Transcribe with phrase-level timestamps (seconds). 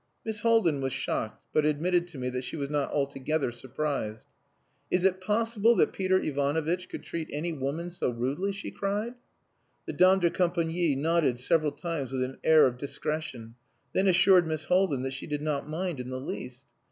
[0.25, 4.25] Miss Haldin was shocked, but admitted to me that she was not altogether surprised.
[4.89, 9.13] "Is it possible that Peter Ivanovitch could treat any woman so rudely?" she cried.
[9.85, 13.53] The dame de compagnie nodded several times with an air of discretion,
[13.93, 16.65] then assured Miss Haldin that she did not mind in the least.